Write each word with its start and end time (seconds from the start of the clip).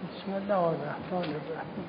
بسم 0.00 0.32
الله 0.32 0.54
الرحمن 0.54 1.34
الرحیم. 1.34 1.88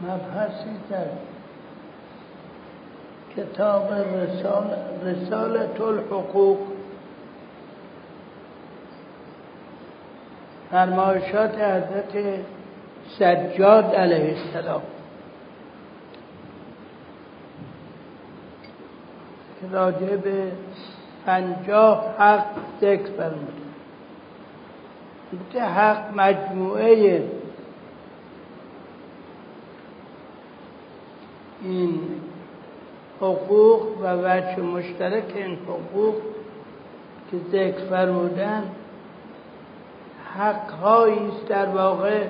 مبحثی 0.00 0.76
در 0.90 1.06
کتاب 3.36 3.92
رسال 3.92 4.76
رسالت 5.04 5.80
الحقوق. 5.80 6.58
فرمایشات 10.70 11.54
حضرت 11.54 12.40
سجاد 13.18 13.84
علیه 13.84 14.36
السلام 14.36 14.82
که 19.53 19.53
راجع 19.72 20.16
به 20.16 20.52
پنجاه 21.26 22.14
حق 22.18 22.46
ذکر 22.80 23.10
فرمود. 23.16 23.64
حق 25.60 26.14
مجموعه 26.16 27.22
این 31.62 32.00
حقوق 33.20 33.82
و 34.02 34.12
وجه 34.12 34.60
مشترک 34.60 35.32
این 35.34 35.58
حقوق 35.68 36.14
که 37.30 37.36
ذکر 37.52 37.84
فرمودن 37.90 38.64
حق 40.34 40.84
است 40.84 41.48
در 41.48 41.66
واقع 41.66 42.26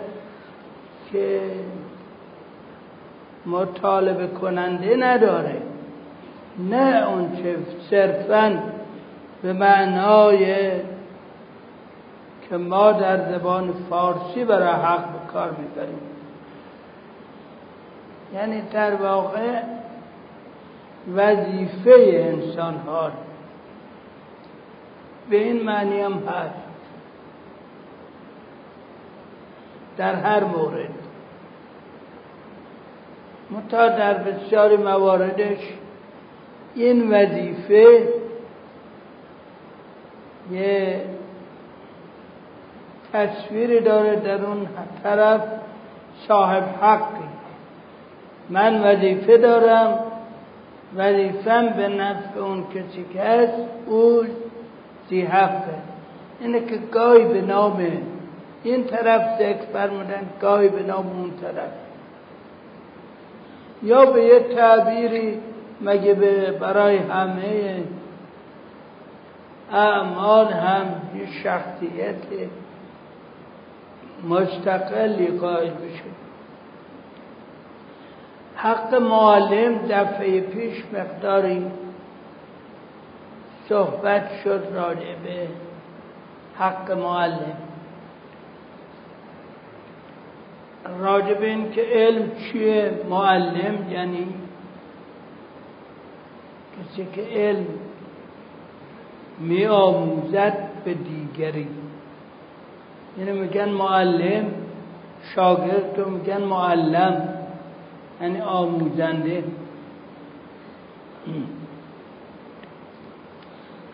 که 1.12 1.40
مطالبه 3.46 4.26
کننده 4.26 4.96
نداره. 4.96 5.62
نه 6.58 7.08
اونچه 7.08 7.56
صرفا 7.90 8.62
به 9.42 9.52
معنای 9.52 10.70
که 12.48 12.56
ما 12.56 12.92
در 12.92 13.32
زبان 13.32 13.74
فارسی 13.90 14.44
برای 14.44 14.74
حق 14.74 15.12
به 15.12 15.32
کار 15.32 15.50
می‌بریم. 15.50 16.00
یعنی 18.34 18.62
در 18.72 18.94
واقع 18.94 19.62
وظیفه 21.16 21.92
انسان 22.14 22.74
ها 22.74 23.10
به 25.30 25.36
این 25.36 25.62
معنی 25.62 26.00
هم 26.00 26.12
هست. 26.12 26.64
در 29.96 30.14
هر 30.14 30.44
مورد. 30.44 30.88
متا 33.50 33.88
در 33.88 34.14
بسیاری 34.14 34.76
مواردش 34.76 35.58
این 36.74 37.10
وظیفه 37.10 38.08
یه 40.52 41.00
تصویری 43.12 43.80
داره 43.80 44.16
در 44.16 44.44
اون 44.44 44.68
طرف 45.02 45.40
صاحب 46.28 46.62
حقی 46.82 47.24
من 48.50 48.82
وظیفه 48.82 49.36
دارم 49.36 49.98
وظیفم 50.96 51.68
به 51.68 51.88
نفع 51.88 52.40
اون 52.40 52.64
کسی 52.64 53.04
که 53.12 53.20
هست 53.20 53.52
او 53.86 54.22
زی 55.08 55.20
حقه 55.20 55.74
اینه 56.40 56.60
که 56.60 56.76
گاهی 56.92 57.24
به 57.24 57.40
نام 57.40 57.86
این 58.62 58.84
طرف 58.84 59.38
ذکر 59.38 59.66
فرمودن 59.72 60.22
گاهی 60.40 60.68
به 60.68 60.82
نام 60.82 61.06
اون 61.06 61.30
طرف. 61.40 61.70
یا 63.82 64.04
به 64.04 64.24
یه 64.24 64.40
تعبیری 64.40 65.40
مگه 65.80 66.14
به 66.14 66.50
برای 66.50 66.96
همه 66.96 67.82
اعمال 69.72 70.46
هم 70.46 70.86
یه 71.18 71.26
شخصیت 71.42 72.48
مستقلی 74.28 75.26
قائل 75.38 75.70
بشه؟ 75.70 76.04
حق 78.56 78.94
معلم 78.94 79.78
دفعه 79.88 80.40
پیش 80.40 80.84
مقداری 80.92 81.66
صحبت 83.68 84.30
شد 84.44 84.62
راجع 84.74 85.14
به 85.24 85.48
حق 86.58 86.90
معلم. 86.90 87.56
راجع 90.98 91.40
این 91.40 91.70
که 91.70 91.82
علم 91.82 92.30
چیه؟ 92.36 93.00
معلم 93.10 93.90
یعنی 93.90 94.34
کسی 96.74 97.06
که 97.14 97.22
علم 97.22 97.66
می 99.38 99.66
آموزد 99.66 100.68
به 100.84 100.94
دیگری. 100.94 101.68
یعنی 103.18 103.32
میگن 103.32 103.68
معلم 103.68 104.44
شاگرد 105.34 105.94
تو 105.96 106.10
میگن 106.10 106.42
معلم. 106.42 107.28
یعنی 108.22 108.40
آموزنده. 108.40 109.44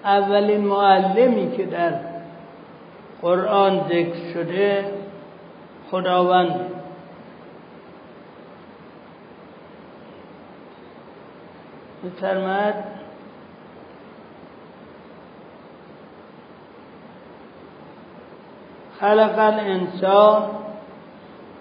اولین 0.04 0.60
معلمی 0.60 1.56
که 1.56 1.66
در 1.66 1.94
قرآن 3.22 3.84
ذکر 3.88 4.32
شده 4.32 4.84
خداوند. 5.90 6.60
میفرماد 12.02 12.74
خلق 19.00 19.38
الانسان 19.38 20.42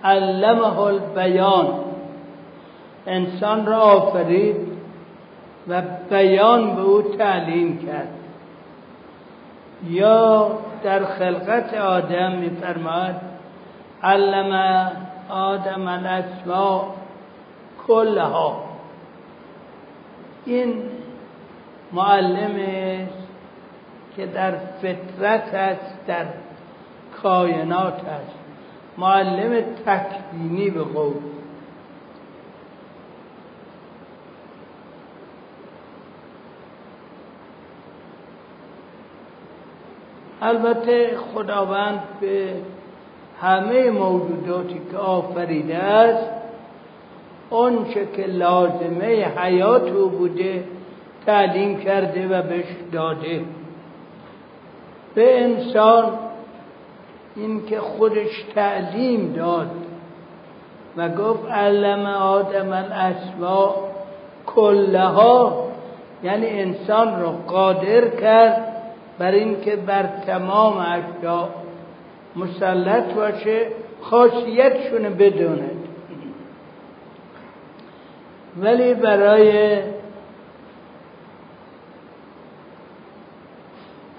علمه 0.03 0.79
البیان. 0.79 1.67
انسان 3.07 3.66
را 3.66 3.77
آفرید 3.77 4.55
و 5.67 5.81
بیان 6.09 6.75
به 6.75 6.81
او 6.81 7.01
تعلیم 7.01 7.85
کرد. 7.88 8.13
یا 9.89 10.51
در 10.83 11.06
خلقت 11.06 11.73
آدم 11.73 12.31
میفرماد 12.31 13.16
علم 14.03 14.91
آدم 15.29 15.88
الاسماء 15.88 16.83
کلها. 17.88 18.69
این 20.45 20.73
معلم 21.94 22.55
که 24.16 24.25
در 24.25 24.51
فطرت 24.81 25.53
است 25.53 26.05
در 26.07 26.25
کائنات 27.23 27.94
است 27.94 28.35
معلم 28.97 29.63
تکوینی 29.85 30.69
به 30.69 30.83
قول. 30.83 31.13
البته 40.41 41.17
خداوند 41.17 42.03
به 42.21 42.53
همه 43.41 43.91
موجوداتی 43.91 44.81
که 44.91 44.97
آفریده 44.97 45.77
است 45.77 46.38
آنچه 47.52 48.08
که 48.16 48.26
لازمه 48.26 49.26
حیات 49.38 49.92
او 49.92 50.10
بوده 50.10 50.64
تعلیم 51.26 51.80
کرده 51.80 52.28
و 52.28 52.42
بهش 52.42 52.66
داده. 52.92 53.42
به 55.16 55.44
انسان 55.44 56.04
این 57.36 57.66
که 57.66 57.80
خودش 57.80 58.44
تعلیم 58.56 59.34
داد 59.34 59.72
و 60.98 61.10
گفت 61.10 61.52
علم 61.52 62.06
آدم 62.06 62.74
الاسماء 62.74 63.76
کلها 64.46 65.68
یعنی 66.24 66.48
انسان 66.48 67.22
رو 67.22 67.31
قادر 67.48 68.07
کرد 68.07 68.75
بر 69.19 69.31
اینکه 69.31 69.75
بر 69.75 70.10
تمام 70.28 70.78
اشیاء 70.78 71.48
مسلط 72.36 73.13
باشه 73.13 73.68
خاصیتشون 74.02 75.04
بدوند 75.04 75.79
ولی 78.61 78.94
برای 78.94 79.79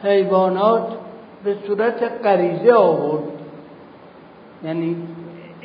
حیوانات 0.02 0.88
به 1.44 1.56
صورت 1.66 2.02
غریزه 2.25 2.72
آورد. 2.72 3.22
یعنی 4.64 4.96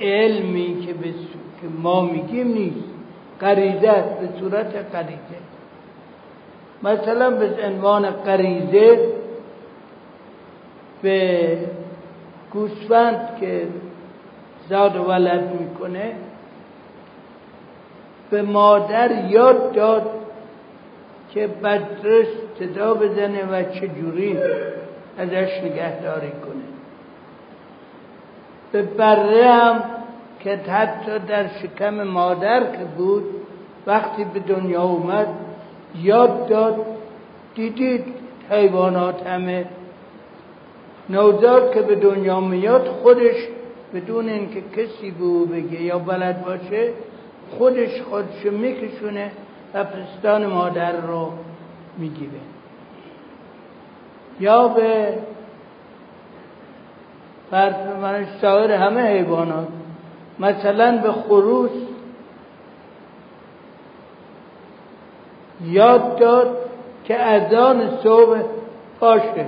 علمی 0.01 0.85
که, 0.85 0.93
به 0.93 1.11
که 1.61 1.67
ما 1.81 2.01
میگیم 2.01 2.47
نیست. 2.47 2.89
غریزه 3.41 4.03
به 4.21 4.29
صورت 4.39 4.95
غریزه. 4.95 5.39
مثلا 6.83 7.29
به 7.29 7.49
عنوان 7.65 8.09
غریزه 8.09 8.99
به 11.01 11.57
گوسفند 12.53 13.37
که 13.39 13.67
زاد 14.69 14.95
ولد 14.95 15.57
می‌کنه 15.59 16.11
به 18.35 18.41
مادر 18.41 19.25
یاد 19.29 19.71
داد 19.71 20.09
که 21.33 21.47
بدرس 21.47 22.27
صدا 22.59 22.93
بزنه 22.93 23.43
و 23.51 23.63
چجوری 23.63 24.37
ازش 25.17 25.63
نگهداری 25.63 26.31
کنه. 26.31 26.65
به 28.71 28.81
بره 28.81 29.47
هم 29.47 29.83
که 30.39 30.55
حتی 30.55 31.19
در 31.19 31.47
شکم 31.47 32.03
مادر 32.03 32.59
که 32.59 32.85
بود 32.97 33.23
وقتی 33.87 34.23
به 34.23 34.39
دنیا 34.39 34.83
اومد 34.83 35.27
یاد 36.01 36.47
داد 36.47 36.85
دیدید 37.55 38.03
حیوانات 38.49 39.27
همه. 39.27 39.65
نوزاد 41.09 41.73
که 41.73 41.81
به 41.81 41.95
دنیا 41.95 42.39
میاد 42.39 42.87
خودش 42.87 43.47
بدون 43.93 44.29
اینکه 44.29 44.61
کسی 44.61 45.11
به 45.11 45.23
او 45.23 45.45
بگه 45.45 45.81
یا 45.81 45.99
بلد 45.99 46.45
باشه 46.45 46.91
خودش 47.57 48.01
خودش 48.01 48.45
میکشونه 48.45 49.31
و 49.73 49.83
پستان 49.83 50.45
مادر 50.45 51.01
رو 51.01 51.31
می‌گیره. 51.97 52.39
یا 54.39 54.67
به 54.67 55.13
فرد 57.51 58.27
سایر 58.41 58.71
همه 58.71 59.01
حیوانات 59.01 59.67
مثلا 60.39 60.97
به 60.97 61.11
خروس 61.11 61.71
یاد 65.63 66.17
داد 66.19 66.57
که 67.05 67.19
اذان 67.19 67.89
صبح 68.03 68.39
پاشه 68.99 69.45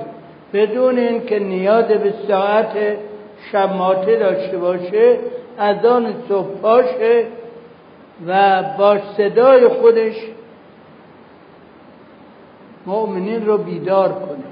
بدون 0.54 0.98
اینکه 0.98 1.40
نیاز 1.40 1.86
به 1.86 2.14
ساعت 2.28 2.98
شماته 3.52 4.16
داشته 4.16 4.58
باشه 4.58 5.20
اذان 5.60 6.14
صبح 6.30 6.48
پاشه 6.48 7.26
و 8.26 8.64
با 8.78 9.00
صدای 9.18 9.68
خودش 9.68 10.16
مؤمنین 12.86 13.46
رو 13.46 13.58
بیدار 13.58 14.14
کنه. 14.14 14.44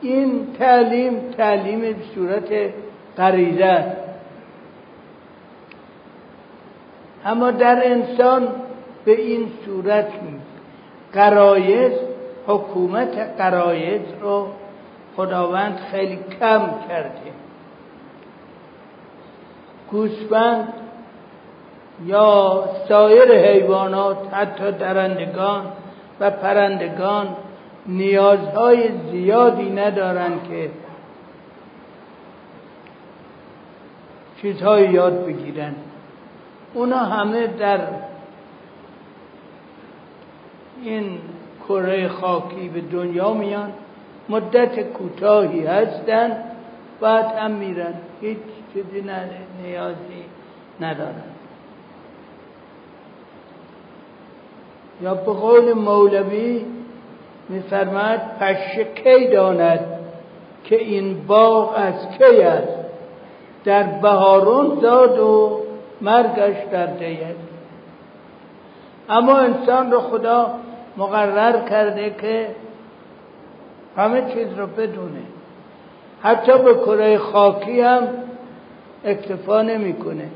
این 0.00 0.46
تعلیم 0.58 1.30
تعلیم 1.36 1.80
به 1.80 1.94
صورت 2.14 2.70
غریزه 3.18 3.96
اما 7.24 7.50
در 7.50 7.82
انسان 7.84 8.48
به 9.04 9.20
این 9.20 9.48
صورت 9.64 10.08
نیست. 10.22 10.46
قرایز 11.12 11.92
حکومت 12.46 13.18
قرایز 13.38 14.00
رو 14.20 14.48
خداوند 15.16 15.78
خیلی 15.90 16.18
کم 16.40 16.70
کرده. 16.88 17.45
گوسفند 19.90 20.72
یا 22.06 22.64
سایر 22.88 23.32
حیوانات 23.32 24.34
حتی 24.34 24.72
درندگان 24.72 25.64
و 26.20 26.30
پرندگان 26.30 27.36
نیازهای 27.86 28.90
زیادی 29.10 29.70
ندارند 29.70 30.48
که 30.48 30.70
چیزهای 34.42 34.90
یاد 34.92 35.26
بگیرن 35.26 35.74
اونا 36.74 36.98
همه 36.98 37.46
در 37.46 37.80
این 40.82 41.18
کره 41.68 42.08
خاکی 42.08 42.68
به 42.68 42.80
دنیا 42.80 43.32
میان. 43.32 43.72
مدت 44.28 44.80
کوتاهی 44.80 45.66
هستن 45.66 46.38
بعد 47.00 47.24
هم 47.24 47.50
میرن. 47.50 47.94
هیچ 48.20 48.38
چیزی 48.72 49.10
نیازی 49.62 50.24
ندارن. 50.80 51.22
یا 55.02 55.14
به 55.14 55.32
قول 55.32 55.72
مولوی 55.72 56.64
میفرماد 57.48 58.20
پشه 58.40 58.84
کی 58.84 59.28
داند 59.28 59.80
که 60.64 60.76
این 60.76 61.26
باغ 61.26 61.74
از 61.76 61.94
کی 62.18 62.42
است؟ 62.42 62.86
در 63.64 63.82
بهارون 63.82 64.80
زاد 64.80 65.18
و 65.18 65.60
مرگش 66.00 66.56
در 66.72 66.86
دید 66.86 67.36
اما 69.08 69.38
انسان 69.38 69.92
رو 69.92 70.00
خدا 70.00 70.50
مقرر 70.96 71.68
کرده 71.68 72.14
که 72.20 72.48
همه 73.96 74.34
چیز 74.34 74.58
رو 74.58 74.66
بدونه. 74.66 75.22
حتی 76.22 76.58
به 76.58 76.74
کره 76.74 77.18
خاکی 77.18 77.80
هم 77.80 78.08
اکتفا 79.04 79.62
نمی‌کنه. 79.62 80.28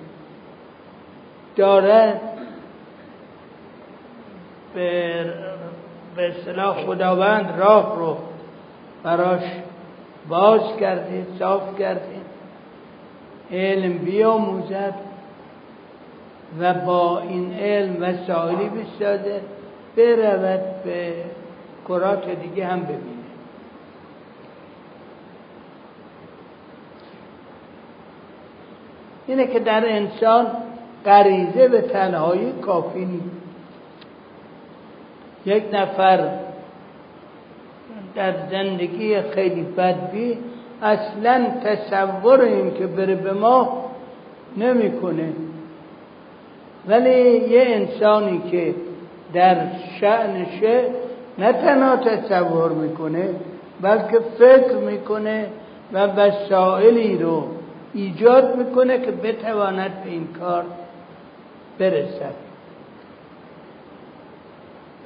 داره 1.57 2.21
به 4.75 5.25
به 6.17 6.29
اصطلاح 6.29 6.87
خداوند 6.87 7.55
راه 7.59 7.97
رو 7.99 8.17
براش 9.03 9.43
باز 10.29 10.61
کرده 10.81 11.27
صاف 11.39 11.79
کرده 11.79 12.21
علم 13.53 13.99
بیاموزد 13.99 14.95
و 16.61 16.75
با 16.75 17.21
این 17.21 17.55
علم 17.55 18.03
وسائلی 18.03 18.69
بسازه 18.69 19.41
برود 19.97 20.61
به 20.85 21.13
کرات 21.89 22.29
دیگه 22.29 22.67
هم 22.67 22.81
ببینه. 22.81 23.20
اینه 29.31 29.47
که 29.47 29.59
در 29.59 29.93
انسان 29.93 30.47
غریزه 31.05 31.69
به 31.69 31.81
تنهایی 31.81 32.53
کافی 32.53 33.05
نیست. 33.05 33.25
یک 35.47 35.65
نفر 35.73 36.29
در 38.15 38.35
زندگی 38.51 39.21
خیلی 39.21 39.63
بدبی 39.63 40.39
اصلا 40.83 41.47
تصور 41.65 42.41
این 42.41 42.75
که 42.75 42.87
بره 42.87 43.15
به 43.15 43.33
ما 43.33 43.85
نمی‌کنه. 44.57 45.33
ولی 46.89 47.37
یه 47.37 47.63
انسانی 47.67 48.43
که 48.51 48.75
در 49.35 49.57
شعنشه 50.01 50.85
نه 51.39 51.53
تنها 51.53 51.97
تصور 51.97 52.73
می‌کنه 52.73 53.29
بلکه 53.81 54.19
فکر 54.39 54.77
می‌کنه 54.77 55.47
و 55.93 56.07
وسائلی 56.07 57.19
رو 57.19 57.60
ایجاد 57.95 58.57
می‌کنه 58.57 59.01
که 59.01 59.11
بتواند 59.11 60.05
به 60.05 60.11
این 60.11 60.29
کار 60.41 60.65
برسد. 61.79 62.35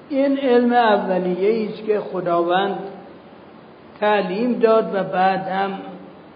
این 0.08 0.38
علم 0.38 0.73
اولیه 0.73 1.70
است 1.70 1.85
که 1.85 2.00
خداوند 2.00 2.78
تعلیم 4.00 4.52
داد 4.52 4.94
و 4.94 5.04
بعد 5.04 5.49
هم 5.49 5.78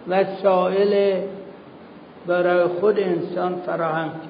وسائل 0.08 1.20
برای 2.26 2.66
خود 2.66 2.98
انسان 2.98 3.54
فراهم 3.66 4.08
کرد. 4.08 4.28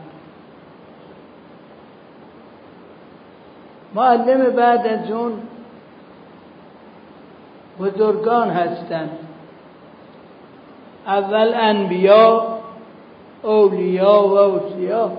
معلم 3.94 4.50
بعد 4.50 4.86
از 4.86 5.10
اون 5.10 5.32
بزرگان 7.80 8.50
هستند. 8.50 9.27
اول 11.08 11.54
انبیا 11.54 12.58
اولیا 13.42 14.22
و 14.22 14.36
اوسیا. 14.36 15.12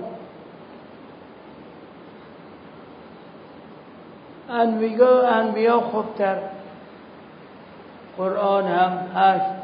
انبیا 4.50 5.28
انبیا 5.28 5.80
خوب 5.80 6.04
در 6.18 6.36
قرآن 8.16 8.66
هم 8.66 8.92
هست. 9.14 9.54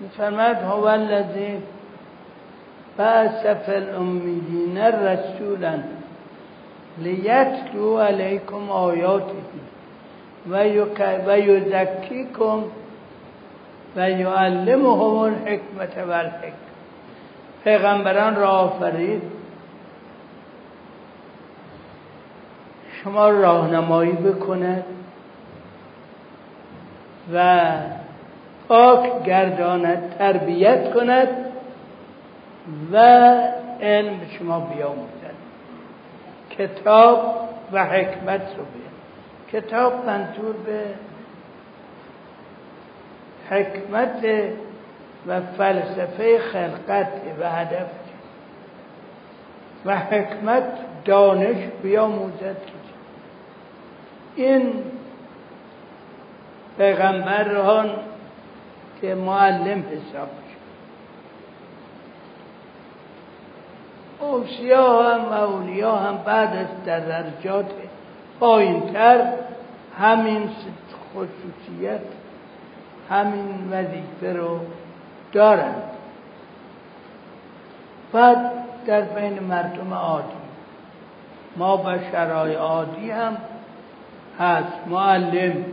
میفرماد 0.00 0.56
هو 0.56 0.84
الذی 0.84 1.62
بعث 2.96 3.46
فی 3.46 3.74
الامیین 3.74 4.78
رسولا 4.78 5.74
لیتلو 6.98 7.98
علیکم 7.98 8.70
آیاته. 8.70 9.62
و 10.50 11.38
یزکیکم 11.38 12.62
و 13.96 14.10
یعلمهم 14.10 15.18
الحکمت 15.18 15.98
و 16.08 16.10
الحکم. 16.10 16.52
پیغمبران 17.64 18.36
را 18.36 18.48
آفرید. 18.48 19.22
شما 23.04 23.28
راهنمایی 23.30 24.12
بکند 24.12 24.84
و 27.34 27.70
پاک 28.68 29.24
گرداند 29.24 30.14
تربیت 30.18 30.94
کند 30.94 31.28
و 32.92 32.96
علم 33.80 34.20
شما 34.38 34.60
بیاموزد. 34.60 35.34
کتاب 36.50 37.48
و 37.72 37.84
حکمت 37.84 38.40
رو 38.40 38.64
بیاد 38.64 38.91
کتاب 39.52 40.06
منظور 40.06 40.52
به 40.52 40.84
حکمت 43.50 44.24
و 45.26 45.40
فلسفه 45.40 46.38
خلقت 46.38 47.08
و 47.40 47.50
هدف. 47.50 47.86
و 49.84 49.96
حکمت 49.96 50.64
دانش 51.04 51.56
بیاموزد. 51.82 52.56
این 54.36 54.72
پیغمبران 56.78 57.90
که 59.00 59.14
معلم 59.14 59.84
حساب 59.90 60.28
اوسیا 64.20 65.02
هم 65.02 65.24
و 65.24 65.32
اولیا 65.32 65.96
هم 65.96 66.16
بعد 66.16 66.56
از 66.56 66.84
در 66.86 67.00
درجات 67.00 67.66
پایینتر 68.40 69.32
همین 69.98 70.50
خصوصیت 71.14 72.00
همین 73.10 73.68
وظیفه 73.70 74.32
رو 74.32 74.60
دارند 75.32 75.82
بعد 78.12 78.52
در 78.86 79.00
بین 79.00 79.38
مردم 79.38 79.94
عادی 79.94 80.42
ما 81.56 81.76
بشرای 81.76 82.54
عادی 82.54 83.10
هم 83.10 83.36
هست 84.40 84.78
معلم. 84.86 85.64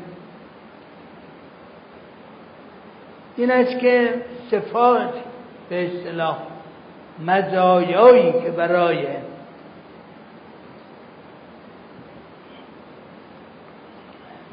این 3.38 3.52
است 3.52 3.80
که 3.80 4.14
صفات 4.52 5.14
به 5.70 5.86
اصطلاح 5.86 6.38
مزایایی 7.26 8.32
که 8.32 8.52
برای 8.52 9.08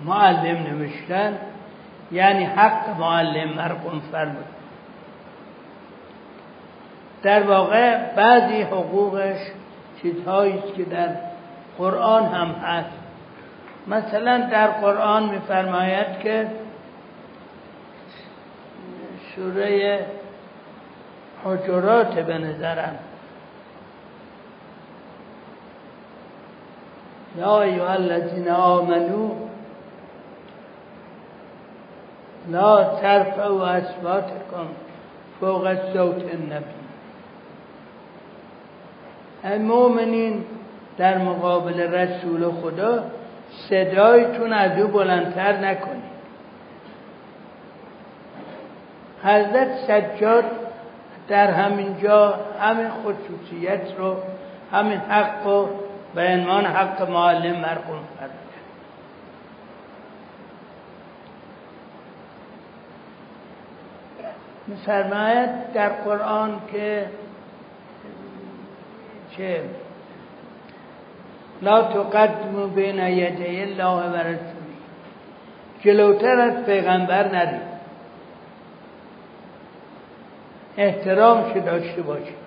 معلم 0.04 0.56
نوشتن 0.56 1.38
یعنی 2.12 2.44
حق 2.44 3.00
معلم 3.00 3.48
مرقوم 3.48 4.02
فرمود. 4.12 4.44
در 7.22 7.42
واقع 7.42 8.14
بعضی 8.14 8.62
حقوقش 8.62 9.38
چیزهایی 10.02 10.62
که 10.76 10.84
در 10.84 11.08
قرآن 11.78 12.24
هم 12.24 12.48
هست. 12.48 12.90
مثلا 13.86 14.38
در 14.38 14.66
قرآن 14.66 15.28
میفرماید 15.28 16.18
که 16.18 16.46
سوره 19.36 20.06
حجرات 21.44 22.14
به 22.14 22.38
نظرم. 22.38 22.98
یا 27.38 27.62
ایها 27.62 27.92
الذین 27.92 28.48
آمنو 28.48 29.45
لا 32.50 32.84
ترفعوا 32.84 33.66
اصواتکم 33.66 34.66
فوق 35.40 35.74
صوت 35.92 36.22
النبی. 36.32 36.76
ای 39.44 39.58
مؤمنین 39.58 40.44
در 40.98 41.18
مقابل 41.18 41.80
رسول 41.80 42.50
خدا 42.50 43.04
صدایتون 43.68 44.52
از 44.52 44.80
او 44.80 44.88
بلندتر 44.88 45.56
نکنید. 45.56 46.16
حضرت 49.22 49.68
سجاد 49.86 50.44
در 51.28 51.50
همین 51.50 51.96
جا 52.02 52.34
همین 52.60 52.88
خصوصیت 52.88 53.98
رو 53.98 54.16
همین 54.72 54.98
حق 54.98 55.46
رو 55.46 55.68
به 56.14 56.28
عنوان 56.28 56.66
حق 56.66 57.10
معلم 57.10 57.56
مرقوم 57.56 58.00
کرد 58.20 58.45
میفرماید 64.66 65.72
در 65.72 65.88
قرآن 65.88 66.60
که 66.72 67.06
چه؟ 69.36 69.60
لا 71.62 71.82
تقدمو 71.82 72.66
بین 72.66 72.98
یدی 72.98 73.62
الله 73.62 74.10
و 74.10 74.16
رسولی 74.16 74.76
جلوتر 75.80 76.40
از 76.40 76.64
پیغمبر 76.64 77.36
ندید 77.36 77.76
احترامش 80.76 81.56
داشته 81.56 82.02
باشید. 82.02 82.46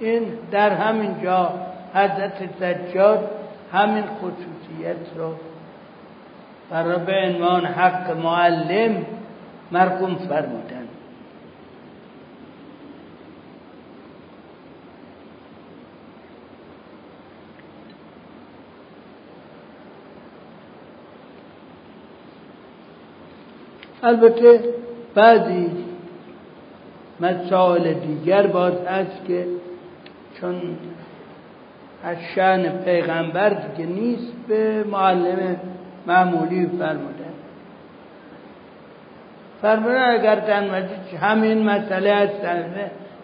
این 0.00 0.38
در 0.50 0.70
همین 0.70 1.22
جا 1.22 1.52
حضرت 1.94 2.48
سجاد 2.60 3.30
همین 3.72 4.04
خصوصیت 4.04 5.16
رو 5.16 5.34
برای 6.70 6.98
به 6.98 7.12
عنوان 7.12 7.66
حق 7.66 8.16
معلم 8.16 9.06
مرقوم 9.72 10.14
فرمودن. 10.14 10.88
البته 24.02 24.60
بعضی 25.14 25.70
مسائل 27.20 27.92
دیگر 27.92 28.46
باز 28.46 28.72
هست 28.86 29.24
که 29.26 29.46
چون 30.40 30.60
از 32.04 32.16
شن 32.34 32.84
پیغمبر 32.84 33.56
که 33.76 33.86
نیست 33.86 34.32
به 34.48 34.84
معلم 34.84 35.56
معمولی 36.06 36.66
فرمودن. 36.66 37.27
فرمودن 39.62 40.10
اگر 40.10 40.34
در 40.34 40.60
همین 41.20 41.62
مسئله 41.62 42.10
از 42.10 42.28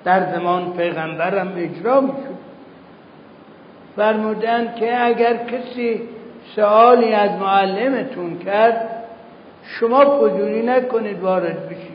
در 0.04 0.34
زمان 0.34 0.72
پیغمبر 0.76 1.38
هم 1.38 1.52
اجرا 1.56 2.00
می‌شد. 2.00 2.34
فرمودن 3.96 4.74
که 4.74 5.04
اگر 5.04 5.36
کسی 5.36 6.02
سوالی 6.56 7.12
از 7.12 7.30
معلمتون 7.30 8.38
کرد 8.38 8.90
شما 9.64 10.18
فجوری 10.18 10.62
نکنید 10.62 11.20
وارد 11.20 11.68
بشید. 11.68 11.94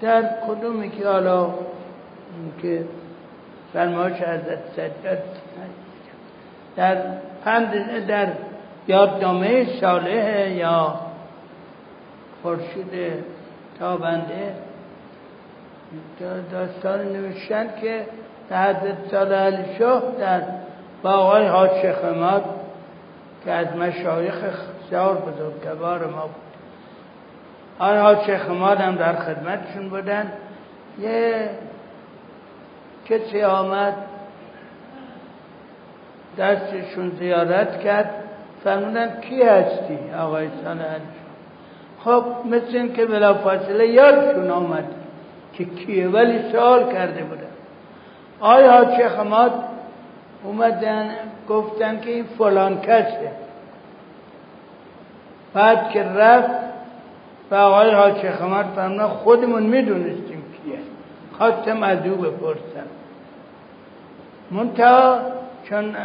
در 0.00 0.22
کدومی 0.48 0.90
که 0.90 1.08
حالا 1.08 1.54
که 2.62 2.84
فرمایش 3.74 4.16
حضرت 4.16 4.58
سجاد 4.76 5.18
در 6.76 6.96
پند 7.44 8.06
در 8.06 8.28
یادنامه 8.88 9.80
صالح 9.80 10.50
یا 10.50 10.94
خورشید 12.42 13.24
تابنده. 13.78 14.54
داستان 16.52 17.00
نوشتن 17.12 17.66
که 17.80 18.06
حضرت 18.50 19.10
صالح 19.10 19.36
علی 19.36 19.78
در 20.18 20.42
با 21.02 21.10
آقای 21.10 21.46
حاج 21.46 21.70
شیخ 21.82 21.96
که 23.44 23.52
از 23.52 23.76
مشایخ 23.76 24.34
بزرگ 24.90 25.16
بزرگوار 25.16 26.06
ما 26.06 26.22
بود. 26.22 26.34
آنها 27.78 28.24
شیخ 28.24 28.50
هم 28.50 28.96
در 28.96 29.16
خدمتشون 29.16 29.88
بودن. 29.88 30.32
یه 30.98 31.50
کسی 33.04 33.42
آمد 33.42 33.94
دستشون 36.38 37.12
زیارت 37.18 37.80
کرد 37.80 38.10
فرمودن 38.64 39.20
کی 39.20 39.42
هستی 39.42 39.98
آقای 40.18 40.48
سال 40.64 40.78
خب 42.04 42.24
مثل 42.44 42.76
این 42.76 42.92
که 42.92 43.06
بلا 43.06 43.34
فاصله 43.34 43.86
یادشون 43.88 44.50
آمد 44.50 44.84
که 45.52 45.64
کیه 45.64 46.08
ولی 46.08 46.52
سوال 46.52 46.92
کرده 46.92 47.22
بودن. 47.22 47.42
آیا 48.40 48.84
چه 48.84 49.08
خماد 49.08 49.52
اومدن 50.44 51.10
گفتن 51.48 52.00
که 52.00 52.10
این 52.10 52.24
فلان 52.24 52.80
کسه؟ 52.80 53.30
بعد 55.54 55.90
که 55.90 56.02
رفت 56.02 56.64
و 57.50 57.54
آقای 57.54 57.90
حاج 57.90 58.30
خمر 58.30 58.62
فرمودن 58.62 59.06
خودمون 59.06 59.62
می‌دونستیم 59.62 60.42
کیه. 60.64 60.78
خواستم 61.38 61.82
از 61.82 62.06
او 62.06 62.16
بپرسم. 62.16 62.86
منتها 64.50 65.18
چون 65.68 65.96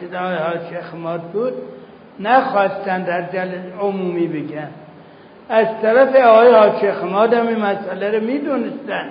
صدای 0.00 0.34
حاج 0.34 0.80
خمر 0.90 1.18
بود 1.18 1.52
نخواستن 2.20 3.02
در 3.02 3.22
جل 3.22 3.50
عمومی 3.80 4.26
بگن. 4.26 4.68
از 5.48 5.66
طرف 5.82 6.16
آقای 6.16 6.54
حاج 6.54 6.90
خماد 6.90 7.34
هم 7.34 7.46
این 7.46 7.58
مسئله 7.58 8.10
رو 8.10 8.24
می‌دونستن. 8.24 9.10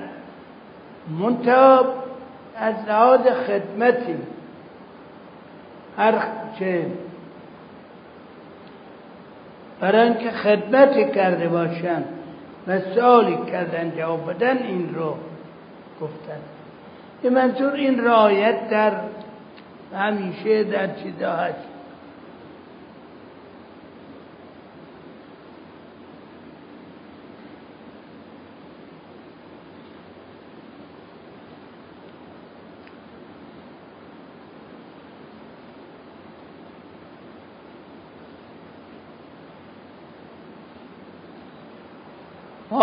منتها 1.19 1.85
از 2.57 2.75
لحاظ 2.87 3.21
خدمتی 3.21 4.15
هر 5.97 6.13
چه 6.59 6.85
برای 9.79 10.01
اینکه 10.01 10.31
خدمتی 10.31 11.11
کرده 11.11 11.47
باشن 11.47 12.03
و 12.67 12.79
سوالی 12.79 13.37
کردن 13.51 13.93
جواب 13.97 14.33
بدن 14.33 14.57
این 14.57 14.95
رو 14.95 15.15
گفتن. 16.01 16.39
این 17.23 17.33
منظور 17.33 17.73
این 17.73 18.03
رعایت 18.03 18.69
در 18.69 18.91
همیشه 19.95 20.63
در 20.63 20.87
چیزا 20.95 21.31
هست. 21.31 21.70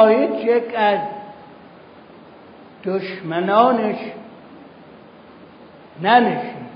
هیچ 0.07 0.45
یک 0.45 0.75
از 0.77 0.99
دشمنانش 2.85 3.99
ننشین. 6.03 6.69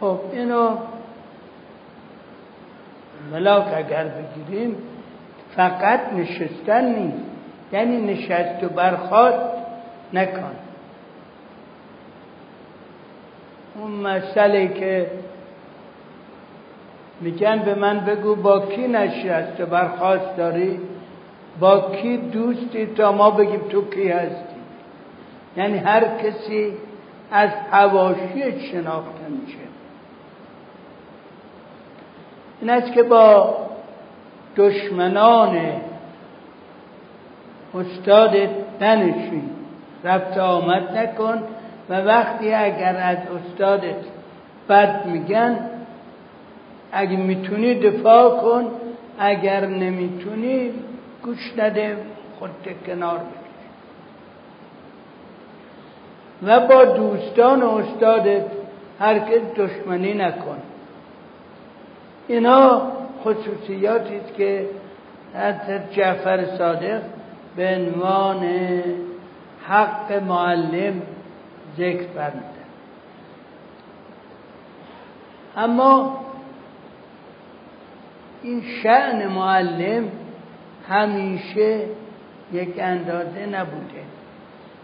خب 0.00 0.20
اینو 0.32 0.76
ملاک 3.32 3.66
اگر 3.76 4.04
بگیریم 4.04 4.76
فقط 5.56 6.00
نشستن 6.12 6.84
نیست. 6.84 7.24
یعنی 7.72 8.00
نشست 8.00 8.64
و 8.64 8.68
برخواست 8.68 9.56
نکن. 10.12 10.56
اون 13.74 13.90
مسئله 13.90 14.68
که 14.68 15.10
میگن 17.20 17.58
به 17.58 17.74
من 17.74 18.00
بگو 18.00 18.34
با 18.34 18.60
کی 18.60 18.88
نشست 18.88 19.62
برخواست 19.62 20.36
داری؟ 20.36 20.80
با 21.60 21.80
کی 21.80 22.16
دوستی 22.16 22.86
تا 22.86 23.12
ما 23.12 23.30
بگیم 23.30 23.60
تو 23.68 23.90
کی 23.90 24.08
هستی؟ 24.08 24.56
یعنی 25.56 25.78
هر 25.78 26.04
کسی 26.18 26.72
از 27.32 27.50
حواشی 27.70 28.60
شناخته 28.60 29.28
میشه. 29.28 29.58
این 32.60 32.70
است 32.70 32.92
که 32.92 33.02
با 33.02 33.56
دشمنان 34.56 35.56
استادت 37.74 38.50
ننشین 38.80 39.50
رفت 40.04 40.38
آمد 40.38 40.96
نکن 40.96 41.42
و 41.88 42.00
وقتی 42.00 42.52
اگر 42.52 42.96
از 42.96 43.18
استادت 43.18 44.04
بد 44.68 45.06
میگن 45.06 45.58
اگه 46.96 47.16
می‌تونی 47.16 47.74
دفاع 47.74 48.40
کن 48.40 48.70
اگر 49.18 49.66
نمی‌تونی 49.66 50.70
گوش 51.22 51.52
نده 51.58 51.96
خودت 52.38 52.86
کنار 52.86 53.18
بکش 53.18 53.46
و 56.42 56.60
با 56.60 56.84
دوستان 56.84 57.62
و 57.62 57.68
استادت 57.68 58.44
هرگز 59.00 59.40
دشمنی 59.56 60.14
نکن. 60.14 60.62
اینا 62.28 62.82
خصوصیاتی 63.24 64.16
است 64.16 64.34
که 64.34 64.68
حضرت 65.34 65.92
جعفر 65.92 66.44
صادق 66.58 67.02
به 67.56 67.76
عنوان 67.76 68.42
حق 69.68 70.12
معلم 70.12 71.02
ذکر 71.78 72.06
فرمودن. 72.14 72.66
اما 75.56 76.25
این 78.42 78.62
شعن 78.82 79.26
معلم 79.26 80.08
همیشه 80.88 81.80
یک 82.52 82.74
اندازه 82.78 83.46
نبوده. 83.46 84.02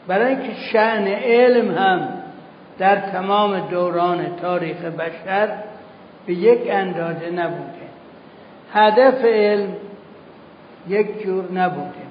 برای 0.07 0.35
اینکه 0.35 0.55
شعن 0.73 1.07
علم 1.07 1.79
هم 1.79 2.09
در 2.79 2.97
تمام 2.97 3.61
دوران 3.61 4.37
تاریخ 4.37 4.77
بشر 4.77 5.49
به 6.27 6.35
یک 6.35 6.61
اندازه 6.71 7.31
نبوده. 7.31 7.83
هدف 8.73 9.25
علم 9.25 9.75
یک 10.89 11.23
جور 11.23 11.53
نبوده. 11.53 12.03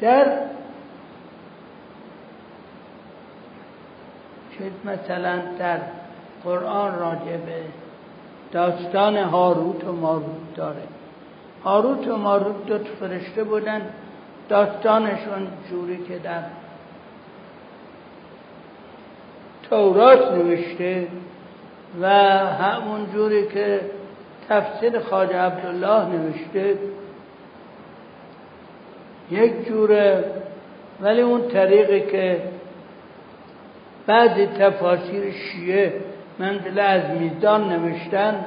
در 0.00 0.38
مثلا 4.84 5.38
در 5.58 5.78
قرآن 6.48 6.98
راجع 6.98 7.36
به 7.36 7.62
داستان 8.52 9.16
هاروت 9.16 9.84
و 9.84 9.92
ماروت 9.92 10.54
داره. 10.56 10.82
هاروت 11.64 12.08
و 12.08 12.16
ماروت 12.16 12.66
دو 12.66 12.78
فرشته 12.78 13.44
بودن 13.44 13.82
داستانشون 14.48 15.48
جوری 15.70 16.04
که 16.08 16.18
در 16.18 16.42
تورات 19.70 20.32
نوشته 20.32 21.08
و 22.00 22.08
همون 22.08 23.06
جوری 23.12 23.48
که 23.48 23.80
تفسیر 24.48 24.98
خواجه 25.00 25.36
عبدالله 25.36 26.04
نوشته. 26.04 26.78
یک 29.30 29.68
جوره 29.68 30.24
ولی 31.00 31.20
اون 31.20 31.48
طریقی 31.48 32.00
که 32.00 32.42
بعضی 34.06 34.46
تفاسیر 34.46 35.32
شیعه 35.32 36.07
منزل 36.38 36.78
از 36.78 37.02
میزان 37.10 37.72
نوشتن 37.72 38.46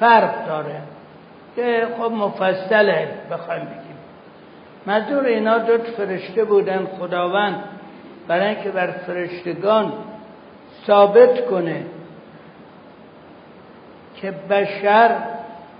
فرق 0.00 0.46
داره 0.46 0.82
که 1.56 1.88
خب 1.98 2.12
مفصله 2.12 3.08
بخوایم 3.30 3.64
بگیم. 3.64 3.96
منظور 4.86 5.24
اینا 5.24 5.58
دو 5.58 5.78
فرشته 5.78 6.44
بودن 6.44 6.86
خداوند 6.98 7.64
برای 8.28 8.46
اینکه 8.46 8.70
بر 8.70 8.90
فرشتگان 8.90 9.92
ثابت 10.86 11.46
کنه 11.46 11.86
که 14.16 14.30
بشر 14.30 15.16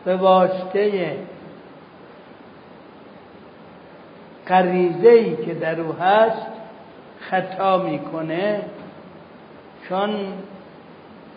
به 0.05 0.17
واسطه 0.17 1.17
غریزه 4.49 5.09
ای 5.09 5.37
که 5.37 5.55
در 5.55 5.81
او 5.81 5.93
هست 5.93 6.47
خطا 7.21 7.79
می‌کنه 7.79 8.61
چون 9.89 10.11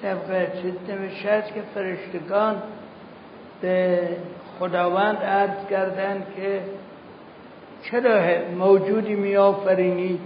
طبق 0.01 0.61
چیز 0.61 0.73
نوشته 0.89 1.29
است 1.29 1.53
که 1.53 1.61
فرشتگان 1.75 2.55
به 3.61 3.99
خداوند 4.59 5.17
عرض 5.17 5.67
کردند 5.69 6.25
که 6.35 6.61
چرا 7.83 8.21
موجودی 8.57 9.15
میآفرینی 9.15 10.19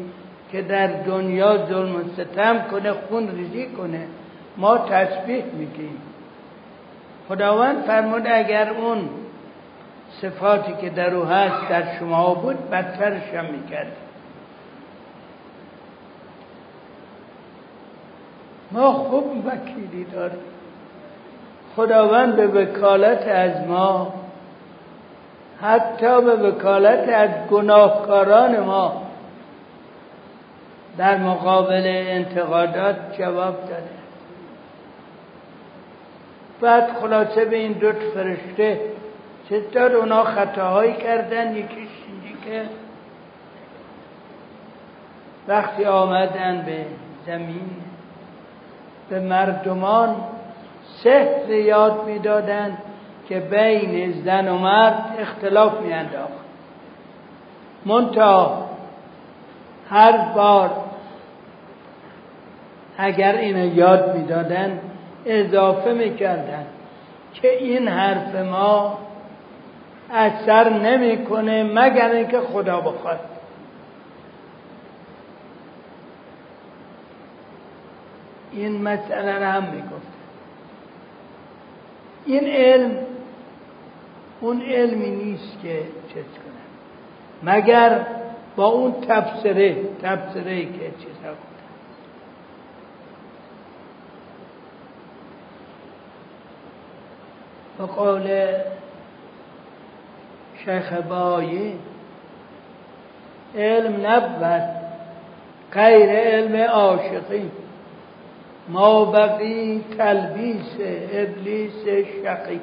که 0.51 0.61
در 0.61 0.87
دنیا 0.87 1.65
ظلم 1.65 1.95
و 1.95 2.03
ستم 2.13 2.65
کنه 2.71 2.91
خون 2.91 3.35
ریزی 3.35 3.65
کنه؟ 3.65 4.05
ما 4.57 4.77
تسبیح 4.77 5.43
میگیم. 5.45 6.01
خداوند 7.29 7.83
فرمود 7.83 8.27
اگر 8.27 8.69
اون 8.69 9.09
صفاتی 10.21 10.73
که 10.81 10.89
در 10.89 11.15
او 11.15 11.25
هست 11.25 11.69
در 11.69 11.97
شما 11.99 12.33
بود 12.33 12.69
بدترش 12.69 13.33
هم 13.33 13.45
می‌کرد. 13.45 13.91
ما 18.73 18.93
خوب 18.93 19.47
وکیلی 19.47 20.05
داریم. 20.05 20.39
خداوند 21.75 22.35
به 22.35 22.47
وکالت 22.47 23.27
از 23.27 23.67
ما 23.67 24.13
حتی 25.61 26.21
به 26.21 26.35
وکالت 26.35 27.09
از 27.09 27.29
گناهکاران 27.49 28.59
ما 28.59 29.03
در 30.97 31.17
مقابل 31.17 31.83
انتقادات 31.85 32.95
جواب 33.17 33.59
داده. 33.61 34.03
بعد 36.61 36.93
خلاصه 37.01 37.45
به 37.45 37.55
این 37.55 37.71
دوت 37.71 37.99
فرشته 38.13 38.79
چطور 39.49 39.95
اونا 39.95 40.23
خطاهایی 40.23 40.93
کردن 40.93 41.55
یکیش 41.55 41.89
اینجی 42.07 42.35
که 42.45 42.63
وقتی 45.47 45.85
آمدن 45.85 46.63
به 46.65 46.85
زمین 47.25 47.69
به 49.09 49.19
مردمان 49.19 50.15
سحر 51.03 51.49
یاد 51.49 52.05
می‌دادند 52.05 52.77
که 53.29 53.39
بین 53.39 54.11
زن 54.25 54.47
و 54.47 54.57
مرد 54.57 55.15
اختلاف 55.19 55.81
میانداخت. 55.81 56.43
منتها 57.85 58.69
هر 59.89 60.17
بار 60.17 60.71
اگر 62.97 63.35
اینو 63.35 63.75
یاد 63.75 64.17
می‌دادن 64.17 64.79
اضافه 65.25 65.93
می‌کردن 65.93 66.65
که 67.33 67.57
این 67.57 67.87
حرف 67.87 68.35
ما 68.35 68.97
اثر 70.13 70.69
نمی‌کنه 70.69 71.63
مگر 71.63 72.09
اینکه 72.11 72.39
خدا 72.39 72.81
بخواد. 72.81 73.19
این 78.53 78.81
مسئله 78.81 79.39
را 79.39 79.51
هم 79.51 79.63
می‌گفت. 79.63 80.13
این 82.25 82.47
علم 82.47 82.97
اون 84.41 84.61
علمی 84.61 85.09
نیست 85.09 85.61
که 85.61 85.79
چیز 86.13 86.23
کنه. 86.23 87.53
مگر 87.53 88.05
با 88.55 88.65
اون 88.65 88.91
تبصره 88.91 89.75
تبصره 90.01 90.65
که 90.65 90.91
چیزا 90.99 91.29
بود 91.29 91.53
به 97.77 97.85
قول 97.85 98.53
شیخ 100.65 100.93
بایی 100.93 101.79
علم 103.57 104.07
نبود. 104.07 104.63
غیر 105.73 106.09
علم 106.09 106.69
عاشقی. 106.69 107.51
ما 108.69 109.05
بقی 109.05 109.83
تلبیس 109.97 110.75
ابلیس 111.11 111.85
شقی. 112.23 112.59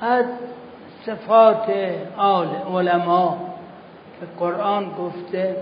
از 0.00 0.24
صفات 1.06 1.70
آل 2.16 2.48
علما 2.74 3.36
که 4.20 4.26
قرآن 4.38 4.90
گفته 4.90 5.56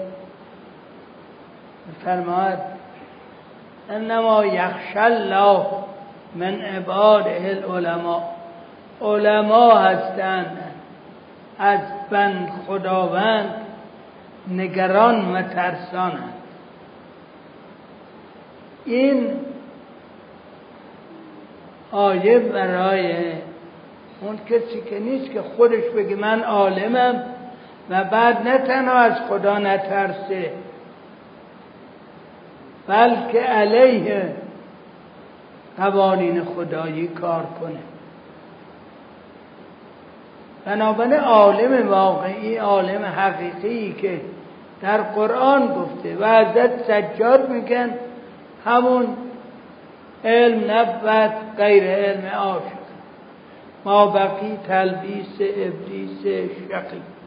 فرماید 2.05 2.59
انما 3.91 4.47
یخش 4.47 4.97
الله 4.97 5.67
من 6.35 6.61
عباده 6.61 7.63
العلماء. 7.65 8.23
علما 9.01 9.79
هستند. 9.79 10.59
از 11.59 11.81
بند 12.11 12.49
خداوند 12.67 13.55
نگران 14.49 15.35
و 15.35 15.43
ترسانند 15.43 16.35
این 18.85 19.31
آیه 21.93 22.39
برای 22.39 23.15
اون 24.21 24.39
کسی 24.49 24.81
که 24.91 24.99
نیست 24.99 25.33
که 25.33 25.43
خودش 25.43 25.85
بگه 25.97 26.17
من 26.17 26.43
عالمم 26.43 27.25
و 27.91 28.05
بعد 28.05 28.49
نه 28.49 28.59
تنها 28.59 28.95
از 28.95 29.15
خدا 29.29 29.59
نترسه 29.59 30.53
بلکه 32.87 33.41
علیه 33.41 34.35
قوانین 35.79 36.45
خدایی 36.45 37.07
کار 37.07 37.47
کنه. 37.61 37.81
بنابراین 40.65 41.13
عالم 41.15 41.89
واقعی 41.89 42.57
عالم 42.57 43.05
حقیقی 43.05 43.93
که 43.93 44.21
در 44.83 45.03
قرآن 45.03 45.67
گفته 45.67 46.17
و 46.17 46.45
حضرت 46.45 46.83
سجاد 46.83 47.51
میگن 47.51 47.91
همون 48.65 49.07
علم 50.25 50.71
نبود 50.71 51.57
غیر 51.57 51.85
علم 51.85 52.27
عاشق. 52.27 52.79
ما 53.85 54.07
بقی 54.07 54.59
تلبیس 54.69 55.41
ابلیس 55.41 56.23
شقی. 56.23 57.18